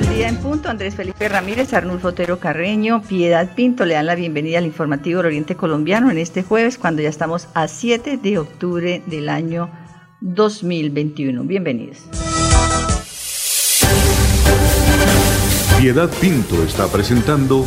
[0.00, 4.14] Del día en punto, Andrés Felipe Ramírez, Arnulfo Otero Carreño, Piedad Pinto le dan la
[4.14, 8.38] bienvenida al informativo del Oriente Colombiano en este jueves cuando ya estamos a 7 de
[8.38, 9.70] octubre del año
[10.20, 11.42] 2021.
[11.42, 11.98] Bienvenidos.
[15.78, 17.66] Piedad Pinto está presentando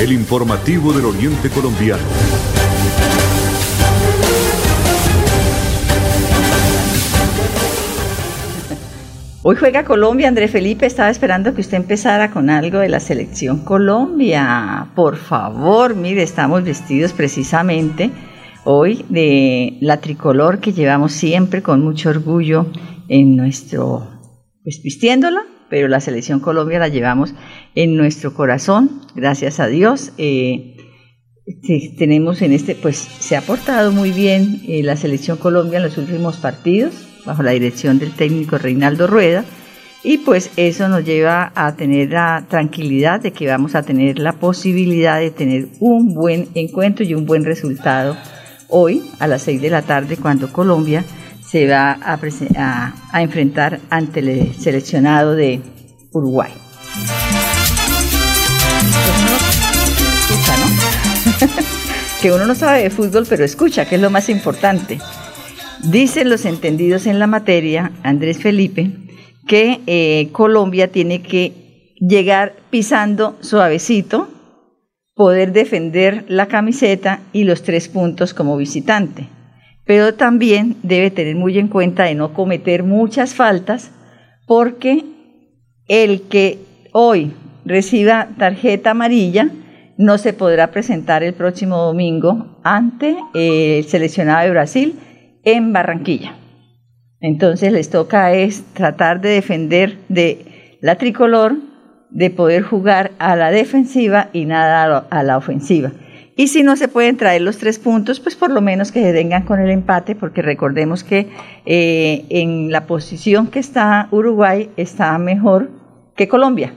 [0.00, 2.53] el informativo del Oriente Colombiano.
[9.46, 10.86] Hoy juega Colombia, André Felipe.
[10.86, 14.90] Estaba esperando que usted empezara con algo de la selección Colombia.
[14.96, 18.10] Por favor, mire, estamos vestidos precisamente
[18.64, 22.68] hoy de la tricolor que llevamos siempre con mucho orgullo
[23.08, 24.08] en nuestro,
[24.62, 27.34] pues vistiéndola, pero la selección Colombia la llevamos
[27.74, 30.12] en nuestro corazón, gracias a Dios.
[30.16, 30.74] Eh,
[31.98, 35.98] tenemos en este, pues se ha portado muy bien eh, la selección Colombia en los
[35.98, 36.94] últimos partidos
[37.24, 39.44] bajo la dirección del técnico Reinaldo Rueda.
[40.02, 44.34] Y pues eso nos lleva a tener la tranquilidad de que vamos a tener la
[44.34, 48.16] posibilidad de tener un buen encuentro y un buen resultado
[48.68, 51.04] hoy a las 6 de la tarde cuando Colombia
[51.46, 52.18] se va a,
[53.12, 55.60] a, enfrentar ante el seleccionado de
[56.12, 56.52] Uruguay.
[62.20, 64.98] que uno no sabe de fútbol, pero escucha, que es lo más importante.
[65.82, 68.90] Dicen los entendidos en la materia, Andrés Felipe,
[69.46, 74.28] que eh, Colombia tiene que llegar pisando suavecito,
[75.14, 79.28] poder defender la camiseta y los tres puntos como visitante.
[79.84, 83.90] Pero también debe tener muy en cuenta de no cometer muchas faltas,
[84.46, 85.04] porque
[85.88, 86.58] el que
[86.92, 87.32] hoy
[87.64, 89.50] reciba tarjeta amarilla
[89.96, 94.98] no se podrá presentar el próximo domingo ante el seleccionado de Brasil
[95.44, 96.34] en Barranquilla.
[97.20, 101.56] Entonces les toca es tratar de defender de la tricolor,
[102.10, 105.92] de poder jugar a la defensiva y nada a la ofensiva.
[106.36, 109.12] Y si no se pueden traer los tres puntos, pues por lo menos que se
[109.12, 111.28] vengan con el empate, porque recordemos que
[111.64, 115.70] eh, en la posición que está Uruguay está mejor
[116.16, 116.74] que Colombia.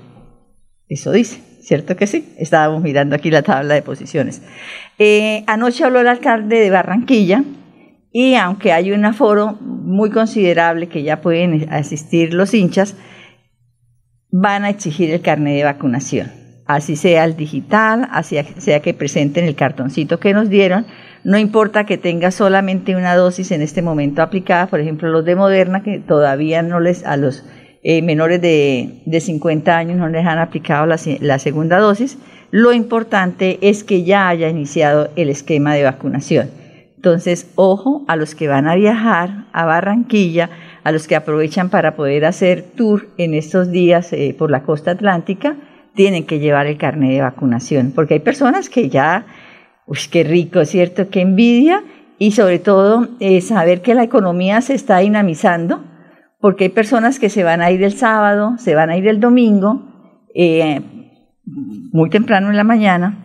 [0.88, 2.33] Eso dice, ¿cierto que sí?
[2.38, 4.44] Estábamos mirando aquí la tabla de posiciones.
[5.00, 7.44] Eh, anoche habló el alcalde de Barranquilla,
[8.19, 12.95] y aunque hay un aforo muy considerable que ya pueden asistir los hinchas,
[14.31, 16.31] van a exigir el carnet de vacunación.
[16.66, 20.88] Así sea el digital, así sea que presenten el cartoncito que nos dieron,
[21.23, 25.35] no importa que tenga solamente una dosis en este momento aplicada, por ejemplo los de
[25.35, 27.45] Moderna, que todavía no les, a los
[27.83, 32.17] eh, menores de, de, 50 años no les han aplicado la segunda dosis,
[32.50, 36.50] lo importante es que ya haya iniciado el esquema de vacunación.
[36.97, 40.49] Entonces, ojo a los que van a viajar a Barranquilla,
[40.83, 44.91] a los que aprovechan para poder hacer tour en estos días eh, por la costa
[44.91, 45.55] atlántica,
[45.93, 49.27] tienen que llevar el carnet de vacunación, porque hay personas que ya,
[49.85, 51.09] uy, qué rico, ¿cierto?
[51.09, 51.83] Qué envidia,
[52.17, 55.83] y sobre todo eh, saber que la economía se está dinamizando,
[56.39, 59.19] porque hay personas que se van a ir el sábado, se van a ir el
[59.19, 59.83] domingo,
[60.33, 60.81] eh,
[61.45, 63.23] muy temprano en la mañana,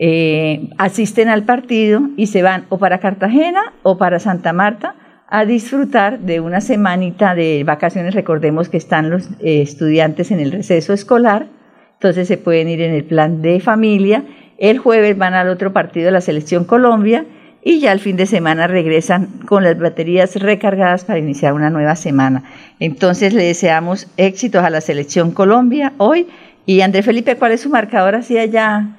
[0.00, 4.94] eh, asisten al partido y se van o para Cartagena o para Santa Marta
[5.26, 8.14] a disfrutar de una semanita de vacaciones.
[8.14, 11.48] Recordemos que están los eh, estudiantes en el receso escolar,
[11.94, 14.22] entonces se pueden ir en el plan de familia.
[14.56, 17.24] El jueves van al otro partido de la Selección Colombia
[17.64, 21.96] y ya el fin de semana regresan con las baterías recargadas para iniciar una nueva
[21.96, 22.44] semana.
[22.78, 26.28] Entonces le deseamos éxitos a la Selección Colombia hoy.
[26.66, 28.90] Y André Felipe, ¿cuál es su marcador así allá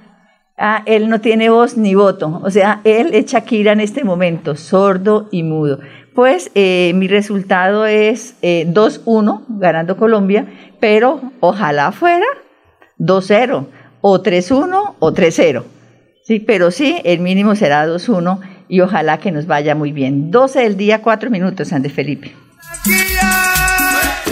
[0.62, 4.58] Ah, él no tiene voz ni voto, o sea, él es Shakira en este momento,
[4.58, 5.80] sordo y mudo.
[6.14, 10.48] Pues eh, mi resultado es 2-1 eh, ganando Colombia,
[10.82, 12.26] pero ojalá fuera
[12.98, 13.68] 2-0
[14.02, 15.64] o 3-1 o 3-0.
[16.24, 20.30] Sí, pero sí, el mínimo será 2-1 y ojalá que nos vaya muy bien.
[20.30, 22.36] 12 del día, 4 minutos, Andrés Felipe.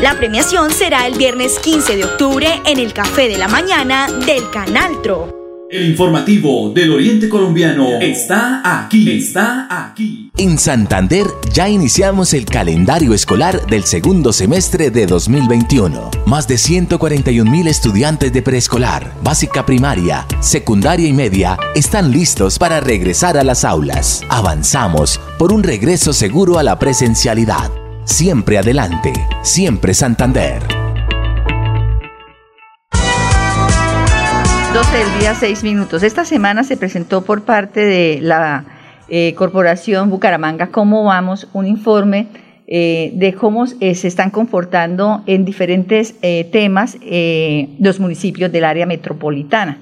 [0.00, 4.48] La premiación será el viernes 15 de octubre en el Café de la Mañana del
[4.50, 5.44] Canal Tro.
[5.70, 10.30] El informativo del Oriente Colombiano está aquí, está aquí.
[10.36, 16.10] En Santander ya iniciamos el calendario escolar del segundo semestre de 2021.
[16.26, 22.78] Más de 141 mil estudiantes de preescolar, básica primaria, secundaria y media están listos para
[22.80, 24.22] regresar a las aulas.
[24.28, 27.83] Avanzamos por un regreso seguro a la presencialidad.
[28.04, 30.62] Siempre adelante, siempre Santander.
[34.74, 36.02] 12 del día, 6 minutos.
[36.02, 38.66] Esta semana se presentó por parte de la
[39.08, 42.28] eh, Corporación Bucaramanga Cómo Vamos un informe
[42.66, 46.14] eh, de cómo eh, se están comportando en diferentes
[46.52, 46.98] temas
[47.78, 49.78] los municipios del área metropolitana.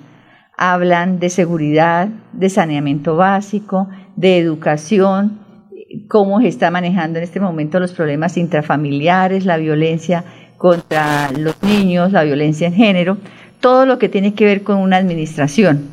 [0.57, 5.42] Hablan de seguridad, de saneamiento básico, de educación,
[6.09, 10.25] cómo se está manejando en este momento los problemas intrafamiliares, la violencia
[10.57, 13.19] contra los niños, la violencia en género
[13.63, 15.89] todo lo que tiene que ver con una administración.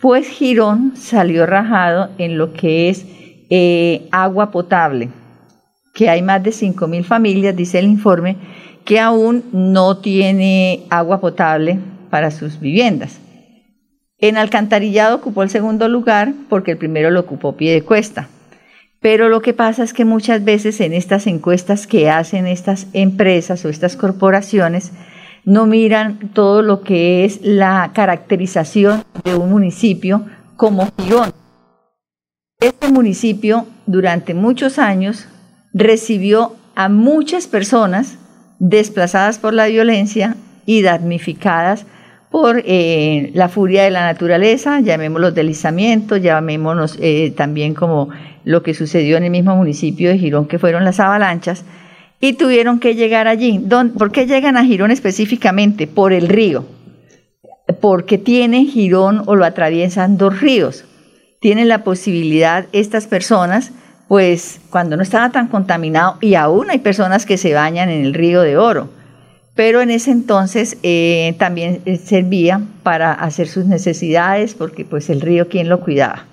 [0.00, 3.06] Pues Girón salió rajado en lo que es
[3.50, 5.10] eh, agua potable,
[5.94, 8.36] que hay más de 5.000 familias, dice el informe,
[8.84, 11.78] que aún no tiene agua potable
[12.10, 13.20] para sus viviendas.
[14.18, 18.28] En alcantarillado ocupó el segundo lugar porque el primero lo ocupó pie de cuesta.
[19.02, 23.64] Pero lo que pasa es que muchas veces en estas encuestas que hacen estas empresas
[23.64, 24.92] o estas corporaciones,
[25.44, 30.24] no miran todo lo que es la caracterización de un municipio
[30.56, 31.32] como Girón.
[32.60, 35.26] Este municipio durante muchos años
[35.74, 38.18] recibió a muchas personas
[38.60, 41.86] desplazadas por la violencia y damnificadas
[42.32, 48.08] por eh, la furia de la naturaleza, llamémoslo deslizamientos, llamémonos eh, también como
[48.44, 51.66] lo que sucedió en el mismo municipio de Girón, que fueron las avalanchas,
[52.20, 53.60] y tuvieron que llegar allí.
[53.98, 55.86] ¿Por qué llegan a Girón específicamente?
[55.86, 56.64] Por el río.
[57.82, 60.86] Porque tiene Girón o lo atraviesan dos ríos.
[61.38, 63.72] Tienen la posibilidad estas personas,
[64.08, 68.14] pues cuando no estaba tan contaminado, y aún hay personas que se bañan en el
[68.14, 68.88] río de oro,
[69.54, 75.20] pero en ese entonces eh, también eh, servía para hacer sus necesidades, porque pues el
[75.20, 76.26] río, ¿quién lo cuidaba?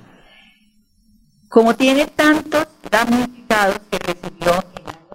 [1.49, 4.63] Como tiene tantos damnificados que recibió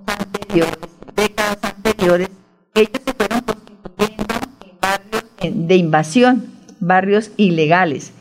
[0.06, 0.78] anteriores,
[1.16, 2.28] décadas anteriores,
[2.74, 4.34] ellos se fueron constituyendo
[4.64, 6.46] en barrios de invasión,
[6.80, 8.12] barrios ilegales.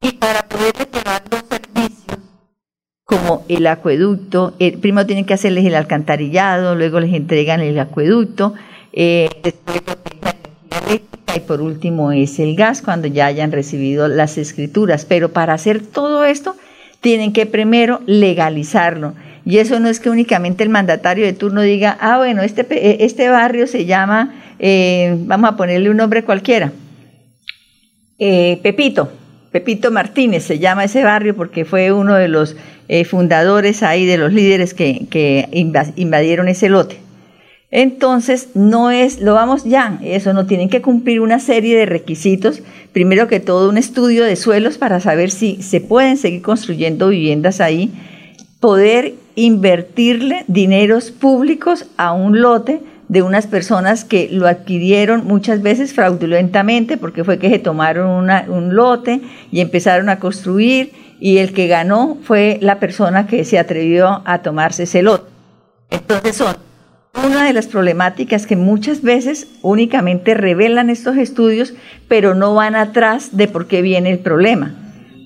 [0.00, 2.18] Y para poder llevar los servicios,
[3.04, 8.54] como el acueducto, primero tienen que hacerles el alcantarillado, luego les entregan el acueducto,
[8.98, 9.28] eh,
[11.34, 15.04] y por último es el gas cuando ya hayan recibido las escrituras.
[15.04, 16.56] Pero para hacer todo esto,
[17.02, 19.14] tienen que primero legalizarlo.
[19.44, 22.96] Y eso no es que únicamente el mandatario de turno diga, ah, bueno, este, eh,
[23.00, 26.72] este barrio se llama, eh, vamos a ponerle un nombre cualquiera,
[28.18, 29.12] Pepito,
[29.52, 32.56] Pepito Martínez se llama ese barrio porque fue uno de los
[33.04, 35.46] fundadores ahí, de los líderes que
[35.96, 37.05] invadieron ese lote.
[37.70, 42.62] Entonces, no es, lo vamos ya, eso no tienen que cumplir una serie de requisitos,
[42.92, 47.60] primero que todo un estudio de suelos para saber si se pueden seguir construyendo viviendas
[47.60, 47.92] ahí,
[48.60, 55.92] poder invertirle dineros públicos a un lote de unas personas que lo adquirieron muchas veces
[55.92, 59.20] fraudulentamente porque fue que se tomaron un lote
[59.52, 64.42] y empezaron a construir y el que ganó fue la persona que se atrevió a
[64.42, 65.30] tomarse ese lote.
[65.90, 66.65] Entonces son
[67.24, 71.74] una de las problemáticas que muchas veces únicamente revelan estos estudios,
[72.08, 74.74] pero no van atrás de por qué viene el problema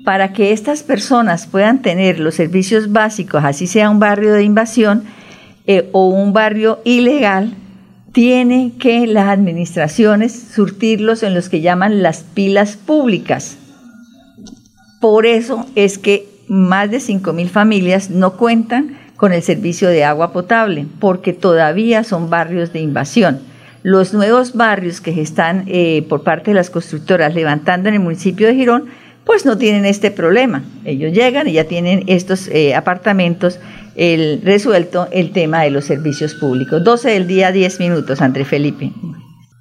[0.05, 5.05] para que estas personas puedan tener los servicios básicos, así sea un barrio de invasión
[5.67, 7.55] eh, o un barrio ilegal,
[8.13, 13.57] tiene que las administraciones surtirlos en los que llaman las pilas públicas.
[15.01, 20.33] Por eso es que más de 5.000 familias no cuentan con el servicio de agua
[20.33, 23.41] potable, porque todavía son barrios de invasión.
[23.83, 28.47] Los nuevos barrios que están eh, por parte de las constructoras levantando en el municipio
[28.47, 28.87] de Girón
[29.25, 30.65] pues no tienen este problema.
[30.87, 33.59] Ellos llegan y ya tienen estos eh, apartamentos
[33.95, 36.83] el, resuelto el tema de los servicios públicos.
[36.83, 38.91] 12 del día, 10 minutos, André Felipe.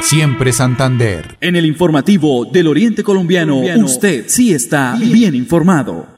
[0.00, 1.36] siempre Santander.
[1.40, 6.17] En el informativo del Oriente Colombiano, usted sí está bien informado.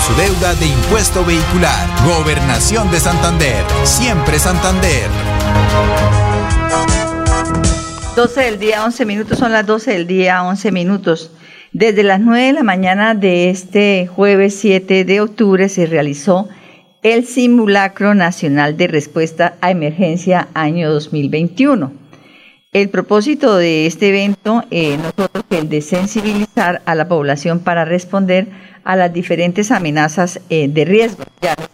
[0.00, 1.88] su deuda de impuesto vehicular.
[2.04, 3.64] Gobernación de Santander.
[3.84, 5.08] Siempre Santander.
[8.16, 11.30] 12 del día, 11 minutos, son las 12 del día, 11 minutos.
[11.72, 16.48] Desde las 9 de la mañana de este jueves 7 de octubre se realizó
[17.02, 22.01] el simulacro nacional de respuesta a emergencia año 2021.
[22.72, 27.84] El propósito de este evento eh, nosotros es el de sensibilizar a la población para
[27.84, 28.48] responder
[28.82, 31.66] a las diferentes amenazas eh, de riesgo, ya de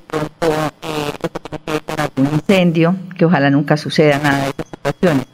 [0.00, 1.78] pronto eh,
[2.16, 5.26] un incendio, que ojalá nunca suceda nada de esas situaciones.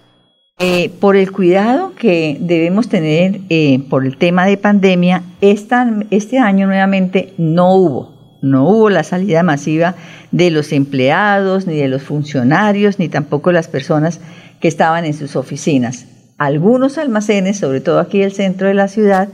[0.58, 6.40] Eh, por el cuidado que debemos tener eh, por el tema de pandemia, esta, este
[6.40, 9.94] año nuevamente no hubo, no hubo la salida masiva
[10.30, 14.20] de los empleados, ni de los funcionarios, ni tampoco las personas
[14.60, 16.06] que estaban en sus oficinas
[16.38, 19.28] algunos almacenes, sobre todo aquí el centro de la ciudad,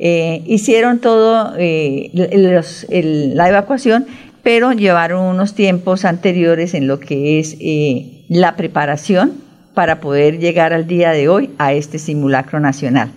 [0.00, 4.06] eh, hicieron todo eh, la evacuación,
[4.42, 9.32] pero llevaron unos tiempos anteriores en lo que es eh, la preparación
[9.74, 13.10] para poder llegar al día de hoy a este simulacro nacional.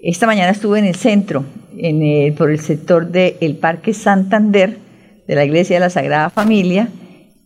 [0.00, 1.44] Esta mañana estuve en el centro,
[1.76, 4.78] en por el sector del Parque Santander,
[5.28, 6.88] de la Iglesia de la Sagrada Familia,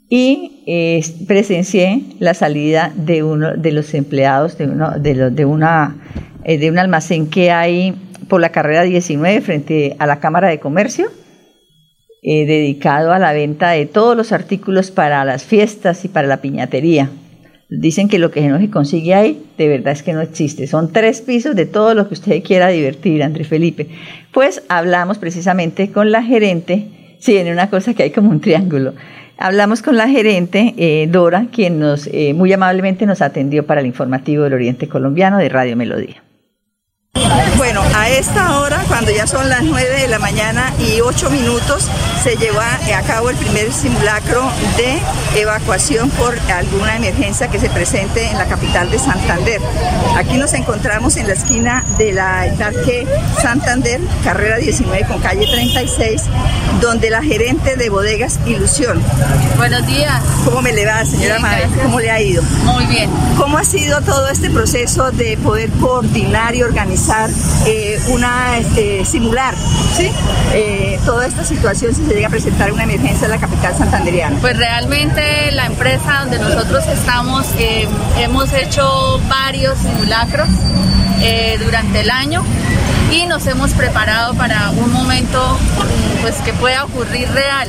[0.09, 5.97] y eh, presencié la salida de uno de los empleados de, uno, de, de, una,
[6.45, 7.95] eh, de un almacén que hay
[8.29, 11.07] por la carrera 19 frente a la Cámara de Comercio,
[12.23, 16.43] eh, dedicado a la venta de todos los artículos para las fiestas y para la
[16.43, 17.11] piñatería.
[17.71, 20.67] Dicen que lo que no se consigue ahí, de verdad es que no existe.
[20.67, 23.89] Son tres pisos de todo lo que usted quiera divertir, Andrés Felipe.
[24.31, 26.87] Pues hablamos precisamente con la gerente,
[27.23, 28.95] si viene una cosa que hay como un triángulo
[29.39, 33.89] Hablamos con la gerente eh, Dora, quien nos eh, muy amablemente nos atendió para el
[33.89, 36.23] informativo del Oriente Colombiano de Radio Melodía.
[37.57, 41.89] Bueno, a esta hora, cuando ya son las 9 de la mañana y 8 minutos,
[42.23, 48.27] se lleva a cabo el primer simulacro de evacuación por alguna emergencia que se presente
[48.27, 49.61] en la capital de Santander.
[50.17, 53.07] Aquí nos encontramos en la esquina de la Parque
[53.41, 56.23] Santander, carrera 19 con calle 36,
[56.81, 59.03] donde la gerente de bodegas Ilusión.
[59.57, 60.23] Buenos días.
[60.45, 61.69] ¿Cómo me le va, señora Mabel?
[61.83, 62.43] ¿Cómo le ha ido?
[62.65, 63.11] Muy bien.
[63.37, 67.22] ¿Cómo ha sido todo este proceso de poder coordinar y organizar
[67.67, 69.55] eh, una este, simular.
[70.55, 74.39] Eh, toda esta situación si se llega a presentar una emergencia en la capital santanderiana?
[74.41, 77.87] Pues realmente la empresa donde nosotros estamos eh,
[78.19, 80.49] hemos hecho varios simulacros
[81.65, 82.43] durante el año
[83.13, 85.57] y nos hemos preparado para un momento
[86.21, 87.69] pues que pueda ocurrir real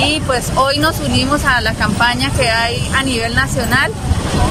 [0.00, 3.90] y pues hoy nos unimos a la campaña que hay a nivel nacional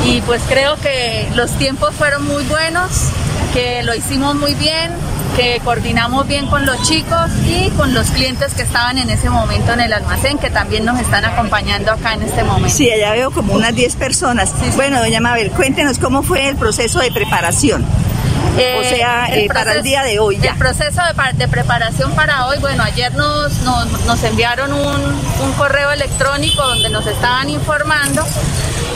[0.05, 3.09] y pues creo que los tiempos fueron muy buenos,
[3.57, 4.91] que lo hicimos muy bien,
[5.35, 9.73] que coordinamos bien con los chicos y con los clientes que estaban en ese momento
[9.73, 12.69] en el almacén, que también nos están acompañando acá en este momento.
[12.69, 14.53] Sí, allá veo como unas 10 personas.
[14.75, 17.83] Bueno, doña Mabel, cuéntenos cómo fue el proceso de preparación.
[17.83, 20.51] o eh, sea, eh, para el día de hoy ya.
[20.51, 21.01] El proceso
[21.35, 25.01] de, preparación para hoy, bueno, ayer nos, nos, enviaron un,
[25.43, 28.23] un, correo electrónico donde nos estaban informando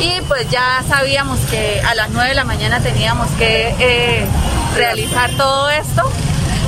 [0.02, 4.26] y pues ya sabíamos que a las 9 de la mañana teníamos que eh,
[4.76, 6.10] realizar todo esto.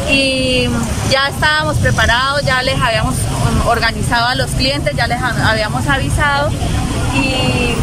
[0.10, 0.68] Y
[1.10, 6.52] ya estábamos preparados, ya les habíamos um, organizado a los clientes, ya les habíamos avisado.
[7.16, 7.76] Y,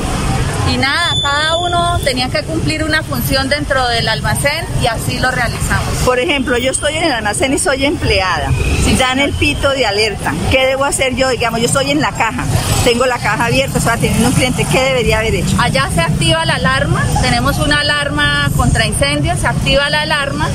[0.70, 5.30] Y nada, cada uno tenía que cumplir una función dentro del almacén y así lo
[5.30, 5.88] realizamos.
[6.04, 8.50] Por ejemplo, yo estoy en el almacén y soy empleada.
[8.84, 11.28] Si dan el pito de alerta, ¿qué debo hacer yo?
[11.28, 12.44] Digamos, yo estoy en la caja,
[12.84, 15.56] tengo la caja abierta, estoy atendiendo un cliente, ¿qué debería haber hecho?
[15.60, 20.48] Allá se activa la alarma, tenemos una alarma contra incendios, se activa la alarma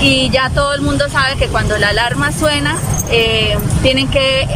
[0.00, 2.76] y ya todo el mundo sabe que cuando la alarma suena,
[3.10, 4.48] eh, tienen que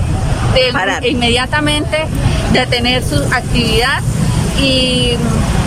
[0.55, 2.07] de, inmediatamente
[2.53, 4.01] detener su actividad
[4.61, 5.17] y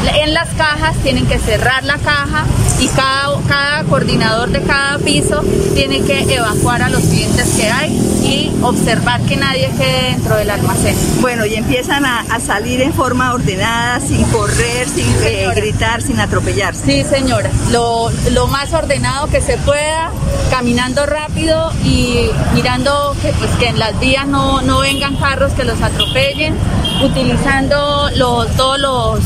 [0.07, 2.45] en las cajas tienen que cerrar la caja
[2.79, 5.41] y cada, cada coordinador de cada piso
[5.73, 7.91] tiene que evacuar a los clientes que hay
[8.23, 10.95] y observar que nadie quede dentro del almacén.
[11.21, 16.85] Bueno, y empiezan a, salir en forma ordenada, sin correr, sin eh, gritar, sin atropellarse.
[16.85, 20.11] Sí, señora, lo, lo, más ordenado que se pueda,
[20.49, 25.63] caminando rápido y mirando que, pues, que en las vías no, no vengan carros que
[25.63, 26.55] los atropellen,
[27.03, 29.19] utilizando los, todos los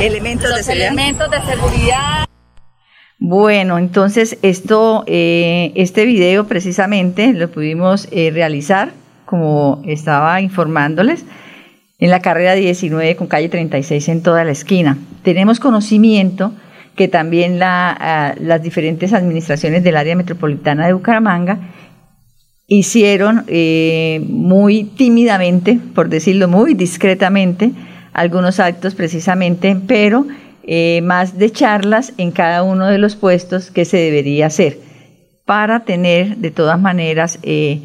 [0.00, 0.88] elementos, de, seguridad.
[0.88, 2.24] elementos de seguridad.
[3.18, 8.92] Bueno, entonces esto, eh, este video precisamente lo pudimos eh, realizar,
[9.24, 11.24] como estaba informándoles,
[11.98, 14.98] en la carrera 19 con calle 36 en toda la esquina.
[15.22, 16.52] Tenemos conocimiento
[16.94, 21.58] que también la, ah, las diferentes administraciones del área metropolitana de Bucaramanga
[22.68, 27.72] hicieron eh, muy tímidamente, por decirlo muy discretamente,
[28.18, 30.26] algunos actos precisamente, pero
[30.64, 34.78] eh, más de charlas en cada uno de los puestos que se debería hacer
[35.46, 37.80] para tener de todas maneras eh,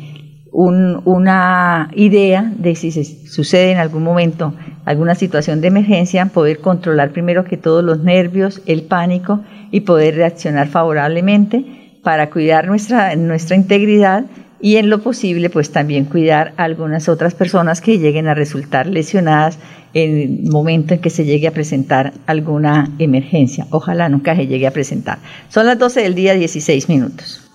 [0.51, 4.53] una idea de si se sucede en algún momento
[4.85, 10.15] alguna situación de emergencia, poder controlar primero que todos los nervios, el pánico y poder
[10.15, 14.25] reaccionar favorablemente para cuidar nuestra, nuestra integridad
[14.63, 18.87] y en lo posible pues también cuidar a algunas otras personas que lleguen a resultar
[18.87, 19.59] lesionadas
[19.93, 23.67] en el momento en que se llegue a presentar alguna emergencia.
[23.71, 25.19] Ojalá nunca se llegue a presentar.
[25.49, 27.42] Son las 12 del día 16 minutos.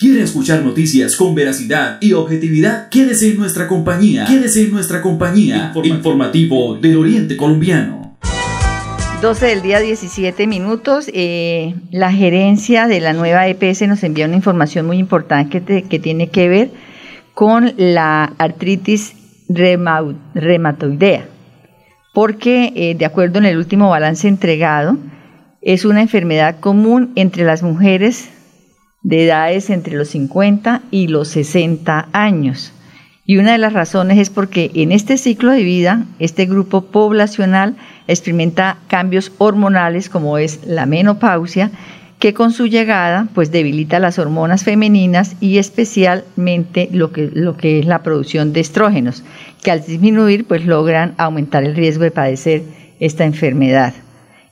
[0.00, 2.88] ¿Quiere escuchar noticias con veracidad y objetividad?
[2.88, 4.26] Quédese en nuestra compañía.
[4.26, 5.72] Quédese en nuestra compañía.
[5.82, 8.16] Informativo, del Oriente Colombiano.
[9.20, 11.10] 12 del día 17 minutos.
[11.12, 16.28] Eh, la gerencia de la nueva EPS nos envía una información muy importante que, tiene
[16.28, 16.70] que ver
[17.34, 19.14] con la artritis
[19.48, 21.26] reumatoidea.
[22.14, 24.96] Porque, eh, de acuerdo en el último balance entregado,
[25.60, 28.28] es una enfermedad común entre las mujeres
[29.02, 32.72] de edades entre los 50 y los 60 años.
[33.24, 37.76] Y una de las razones es porque en este ciclo de vida, este grupo poblacional
[38.06, 41.70] experimenta cambios hormonales como es la menopausia,
[42.18, 47.80] que con su llegada pues debilita las hormonas femeninas y especialmente lo que, lo que
[47.80, 49.22] es la producción de estrógenos,
[49.62, 52.62] que al disminuir pues logran aumentar el riesgo de padecer
[52.98, 53.92] esta enfermedad.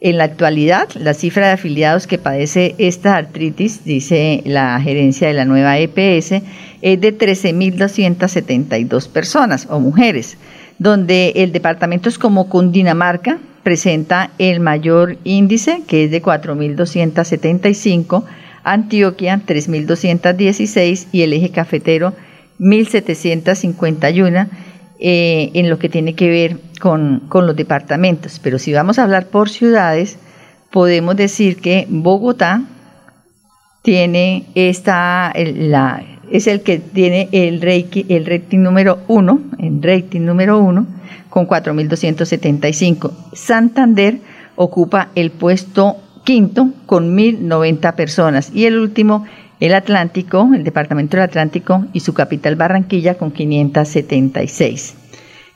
[0.07, 5.35] En la actualidad, la cifra de afiliados que padece esta artritis, dice la gerencia de
[5.35, 6.43] la nueva EPS,
[6.81, 10.39] es de 13.272 personas o mujeres,
[10.79, 18.23] donde el departamento es como Cundinamarca, presenta el mayor índice, que es de 4.275,
[18.63, 22.15] Antioquia 3.216 y el eje cafetero
[22.61, 24.47] 1.751
[24.99, 28.41] eh, en lo que tiene que ver con, con, los departamentos.
[28.43, 30.19] Pero si vamos a hablar por ciudades,
[30.71, 32.63] podemos decir que Bogotá
[33.83, 40.59] tiene esta, la, es el que tiene el, el rating número uno, el rating número
[40.59, 40.87] uno,
[41.31, 43.13] con 4.275.
[43.33, 44.19] Santander
[44.57, 49.25] ocupa el puesto quinto con 1.090 personas y el último
[49.61, 54.95] el Atlántico, el Departamento del Atlántico y su capital Barranquilla con 576.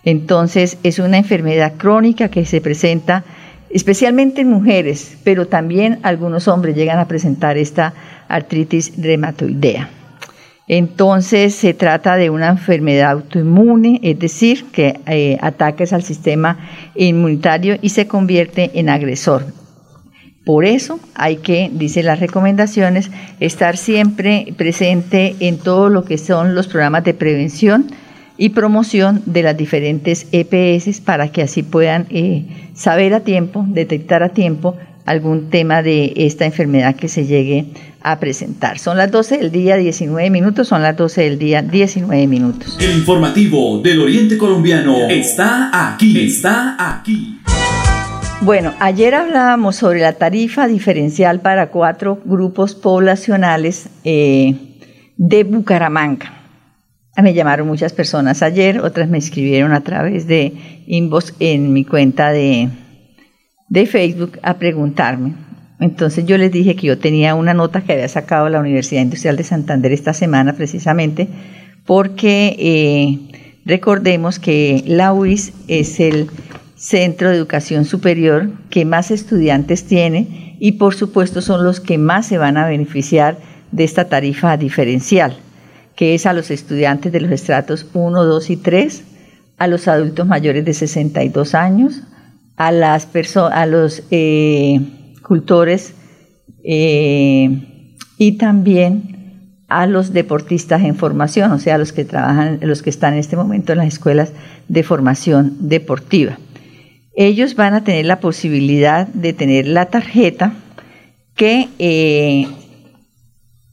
[0.05, 3.25] Entonces es una enfermedad crónica que se presenta
[3.69, 7.93] especialmente en mujeres, pero también algunos hombres llegan a presentar esta
[8.29, 9.91] artritis reumatoidea.
[10.67, 16.59] Entonces se trata de una enfermedad autoinmune, es decir, que eh, ataques al sistema
[16.95, 19.47] inmunitario y se convierte en agresor.
[20.51, 23.09] Por eso hay que, dice las recomendaciones,
[23.39, 27.87] estar siempre presente en todo lo que son los programas de prevención
[28.37, 34.25] y promoción de las diferentes EPS para que así puedan eh, saber a tiempo, detectar
[34.25, 37.67] a tiempo algún tema de esta enfermedad que se llegue
[38.03, 38.81] a presentar.
[38.81, 42.77] Son las 12 del día 19 minutos, son las 12 del día 19 minutos.
[42.81, 47.39] El informativo del Oriente Colombiano está aquí, está aquí.
[48.43, 54.55] Bueno, ayer hablábamos sobre la tarifa diferencial para cuatro grupos poblacionales eh,
[55.19, 56.33] de Bucaramanga.
[57.23, 60.55] Me llamaron muchas personas ayer, otras me escribieron a través de
[60.87, 62.71] inbox en mi cuenta de,
[63.69, 65.35] de Facebook a preguntarme.
[65.79, 69.37] Entonces yo les dije que yo tenía una nota que había sacado la Universidad Industrial
[69.37, 71.29] de Santander esta semana precisamente
[71.85, 73.19] porque eh,
[73.67, 76.31] recordemos que la UIS es el
[76.81, 82.27] centro de educación superior que más estudiantes tiene y por supuesto son los que más
[82.27, 83.37] se van a beneficiar
[83.71, 85.37] de esta tarifa diferencial,
[85.95, 89.05] que es a los estudiantes de los estratos 1, 2 y 3,
[89.59, 92.01] a los adultos mayores de 62 años,
[92.57, 94.81] a, las a los eh,
[95.23, 95.93] cultores
[96.65, 102.89] eh, y también a los deportistas en formación, o sea, los que trabajan, los que
[102.89, 104.33] están en este momento en las escuelas
[104.69, 106.39] de formación deportiva
[107.15, 110.53] ellos van a tener la posibilidad de tener la tarjeta
[111.35, 112.47] que eh,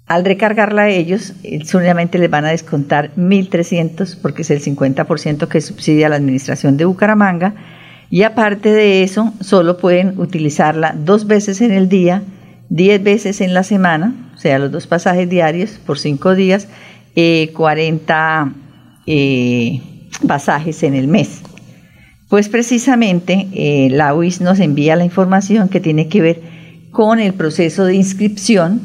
[0.08, 5.62] al recargarla ellos, eh, solamente les van a descontar 1.300 porque es el 50% que
[5.62, 7.56] subsidia la administración de Bucaramanga
[8.10, 12.24] y aparte de eso solo pueden utilizarla dos veces en el día,
[12.70, 16.70] 10 veces en la semana, o sea, los dos pasajes diarios por cinco días,
[17.54, 18.54] 40
[19.08, 19.82] eh,
[20.26, 21.42] pasajes en el mes.
[22.30, 26.42] Pues precisamente eh, la UIS nos envía la información que tiene que ver
[26.92, 28.82] con el proceso de inscripción,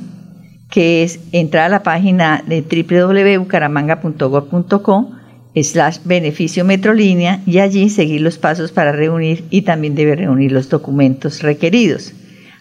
[0.70, 5.10] que es entrar a la página de www.bucaramanga.gov.co
[5.54, 10.68] slash beneficio metrolínea y allí seguir los pasos para reunir y también debe reunir los
[10.68, 12.12] documentos requeridos.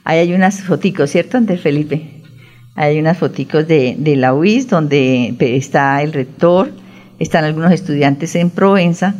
[0.04, 2.24] Ahí hay unas foticos, ¿cierto, Andrés Felipe?
[2.76, 6.72] Hay unas foticos de, de la UIS donde está el rector,
[7.20, 9.14] están algunos estudiantes en Provenza,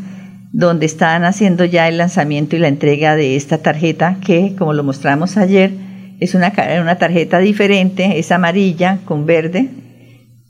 [0.52, 4.84] donde están haciendo ya el lanzamiento y la entrega de esta tarjeta que, como lo
[4.84, 5.72] mostramos ayer,
[6.20, 9.70] es una, una tarjeta diferente, es amarilla con verde.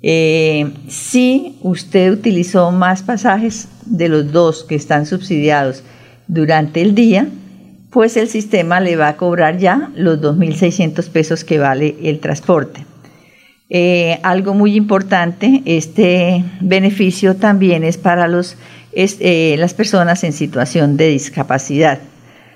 [0.02, 5.84] Eh, si usted utilizó más pasajes de los dos que están subsidiados
[6.28, 7.28] durante el día,
[7.92, 12.86] pues el sistema le va a cobrar ya los 2.600 pesos que vale el transporte.
[13.70, 18.58] Eh, algo muy importante, este beneficio también es para los
[18.94, 22.00] eh, las personas en situación de discapacidad.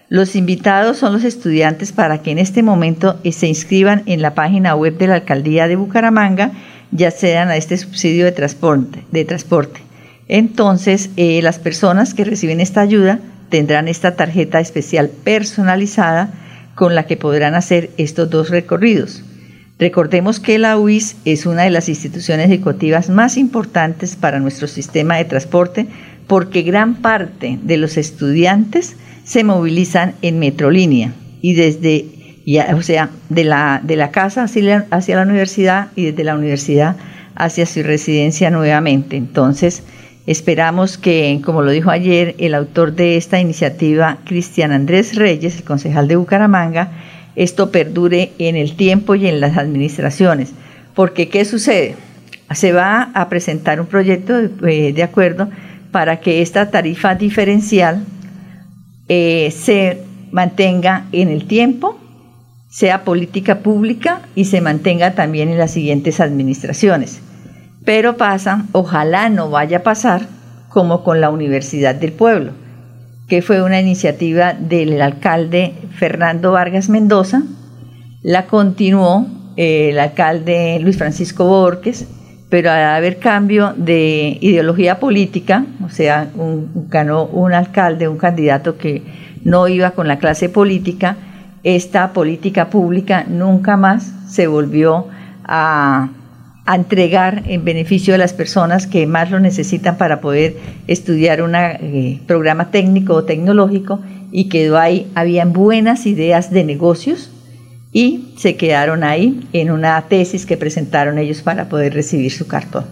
[0.10, 4.36] Los invitados son los estudiantes para que en este momento eh, se inscriban en la
[4.36, 6.52] página web de la Alcaldía de Bucaramanga,
[6.91, 9.04] ya sean a este subsidio de transporte.
[9.12, 9.82] De transporte.
[10.28, 13.19] Entonces, eh, las personas que reciben esta ayuda
[13.50, 16.30] tendrán esta tarjeta especial personalizada
[16.76, 19.24] con la que podrán hacer estos dos recorridos.
[19.78, 25.17] Recordemos que la UIS es una de las instituciones educativas más importantes para nuestro sistema
[25.17, 25.88] de transporte
[26.27, 32.05] porque gran parte de los estudiantes se movilizan en metrolínea y desde,
[32.73, 36.95] o sea, de la, de la casa hacia la, universidad y desde la universidad
[37.35, 39.17] hacia su residencia nuevamente.
[39.17, 39.83] Entonces,
[40.25, 45.63] esperamos que, como lo dijo ayer el autor de esta iniciativa, Cristian Andrés Reyes, el
[45.63, 46.91] concejal de Bucaramanga,
[47.35, 50.53] esto perdure en el tiempo y en las administraciones.
[50.93, 51.95] Porque, ¿qué sucede?
[52.53, 55.49] Se va a presentar un proyecto de, de acuerdo
[55.95, 58.03] para que esta tarifa diferencial
[59.08, 61.97] eh, se mantenga en el tiempo,
[62.69, 67.21] sea política pública y se mantenga también en las siguientes administraciones.
[67.86, 70.27] Pero pasa, ojalá no vaya a pasar
[70.67, 72.51] como con la Universidad del Pueblo,
[73.29, 77.43] que fue una iniciativa del alcalde Fernando Vargas Mendoza,
[78.21, 82.05] la continuó eh, el alcalde Luis Francisco Borges,
[82.49, 86.29] pero al haber cambio de ideología política, o sea,
[86.89, 89.01] ganó un alcalde, un candidato que
[89.43, 91.17] no iba con la clase política,
[91.63, 95.08] esta política pública nunca más se volvió
[95.43, 96.10] a,
[96.67, 102.19] entregar en beneficio de las personas que más lo necesitan para poder estudiar un eh,
[102.25, 103.99] programa técnico o tecnológico
[104.31, 107.29] y quedó ahí, habían buenas ideas de negocios,
[107.95, 112.84] y se quedaron ahí en una tesis que presentaron ellos para poder recibir su cartón.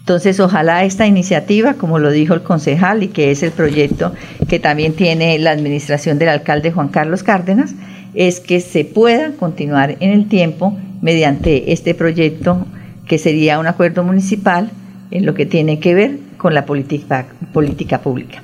[0.00, 4.12] Entonces, ojalá esta iniciativa, como lo dijo el concejal y que es el proyecto
[4.50, 7.74] que también tiene la administración del alcalde Juan Carlos Cárdenas,
[8.12, 12.66] es que se pueda continuar en el tiempo mediante este proyecto
[13.08, 14.70] que sería un acuerdo municipal
[15.10, 18.42] en lo que tiene que ver con la política, política pública.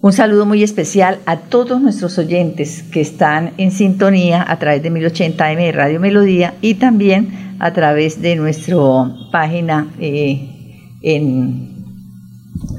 [0.00, 4.92] Un saludo muy especial a todos nuestros oyentes que están en sintonía a través de
[4.92, 8.76] 1080M de Radio Melodía y también a través de nuestra
[9.32, 10.48] página eh,
[11.02, 11.76] en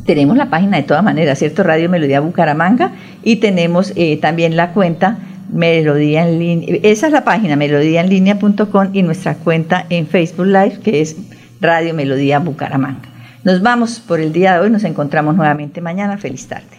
[0.06, 1.64] tenemos la página de todas maneras, ¿cierto?
[1.64, 5.18] Radio Melodía Bucaramanga y tenemos eh, también la cuenta
[5.52, 6.80] Melodía en línea.
[6.84, 11.18] Esa es la página melodíaenlínea.com y nuestra cuenta en Facebook Live que es
[11.60, 13.10] Radio Melodía Bucaramanga.
[13.44, 16.18] Nos vamos por el día de hoy, nos encontramos nuevamente mañana.
[16.18, 16.79] Feliz tarde.